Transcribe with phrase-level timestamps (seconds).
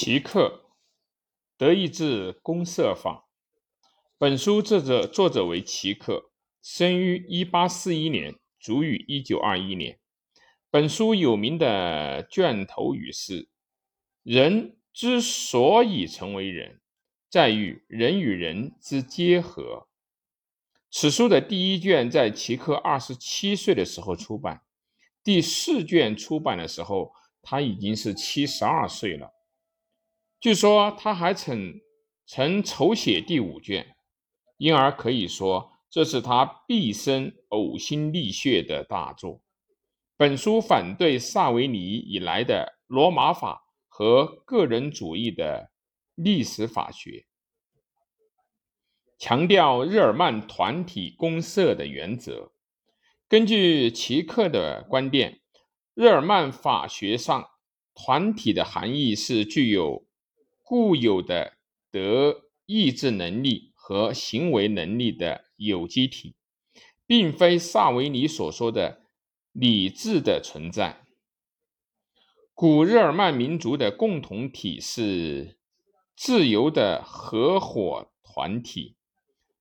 [0.00, 0.70] 齐克，
[1.56, 3.26] 德意志公社法。
[4.16, 6.30] 本书作者作者为齐克，
[6.62, 9.98] 生于一八四一年，卒于一九二一年。
[10.70, 13.48] 本书有名的卷头语是
[14.22, 16.80] ：“人之所以成为人，
[17.28, 19.88] 在于人与人之结合。”
[20.92, 24.62] 此书的第一卷在齐克二十七岁的时候出版，
[25.24, 27.12] 第四卷出版的时候，
[27.42, 29.34] 他已经是七十二岁了。
[30.40, 31.80] 据说他还曾
[32.24, 33.96] 曾筹写第五卷，
[34.56, 39.42] 因而可以说这是他毕生呕心沥血的大作。
[40.16, 45.72] 本书反对萨维尼以来的罗马法和个人主义的
[46.14, 47.26] 历史法学，
[49.18, 52.52] 强调日耳曼团体公社的原则。
[53.28, 55.40] 根据齐克的观点，
[55.94, 57.48] 日耳曼法学上
[57.92, 60.06] 团体的含义是具有。
[60.68, 61.54] 固有的
[61.90, 66.34] 德意志能力和行为能力的有机体，
[67.06, 69.00] 并非萨维尼所说的
[69.52, 71.06] 理智的存在。
[72.52, 75.56] 古日耳曼民族的共同体是
[76.14, 78.94] 自由的合伙团体，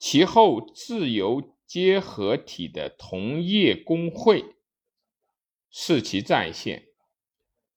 [0.00, 4.56] 其后自由结合体的同业工会
[5.70, 6.88] 是其再现。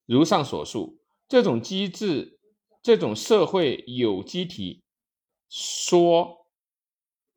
[0.08, 0.98] 如上所述，
[1.28, 2.40] 这种机制。
[2.84, 4.84] 这种社会有机体
[5.48, 6.48] 说，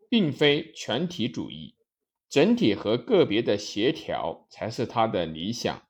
[0.09, 1.75] 并非全体主义，
[2.31, 5.83] 整体和个别的协调才是他的理想。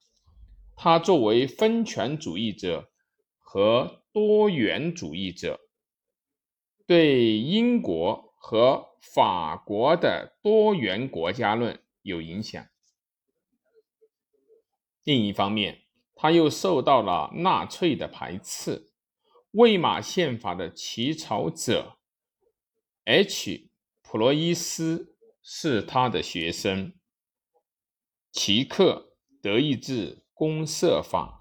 [0.74, 2.90] 他作为分权主义者
[3.38, 5.60] 和多元主义者，
[6.84, 12.66] 对英国和法国的多元国家论有影响。
[15.04, 15.82] 另一方面，
[16.16, 18.90] 他又受到了纳粹的排斥。
[19.54, 21.98] 魏玛宪法的起草者
[23.04, 23.70] H.
[24.02, 26.92] 普罗伊斯是他的学生。
[28.32, 31.32] 齐克，德意志公社法。